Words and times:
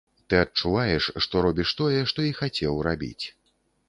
Ты 0.33 0.37
адчуваеш, 0.43 1.09
што 1.25 1.43
робіш 1.45 1.73
тое, 1.81 1.99
што 2.13 2.25
і 2.31 2.31
хацеў 2.39 2.81
рабіць. 2.89 3.25